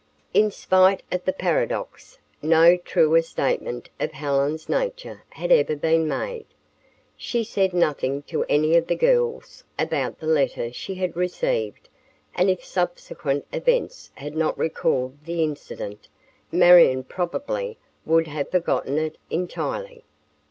In 0.33 0.49
spite 0.49 1.03
of 1.11 1.25
the 1.25 1.31
paradox, 1.31 2.17
no 2.41 2.75
truer 2.75 3.21
statement 3.21 3.91
of 3.99 4.13
Helen's 4.13 4.67
nature 4.67 5.21
had 5.29 5.51
ever 5.51 5.75
been 5.75 6.07
made. 6.07 6.47
She 7.15 7.43
said 7.43 7.71
nothing 7.71 8.23
to 8.23 8.43
any 8.45 8.75
of 8.75 8.87
the 8.87 8.95
girls 8.95 9.63
about 9.77 10.19
the 10.19 10.25
letter 10.25 10.73
she 10.73 10.95
had 10.95 11.15
received 11.15 11.87
and 12.33 12.49
if 12.49 12.65
subsequent 12.65 13.45
events 13.53 14.09
had 14.15 14.35
not 14.35 14.57
recalled 14.57 15.23
the 15.25 15.43
incident, 15.43 16.07
Marion 16.51 17.03
probably 17.03 17.77
would 18.03 18.25
have 18.25 18.49
forgotten 18.49 18.97
it 18.97 19.19
entirely. 19.29 20.03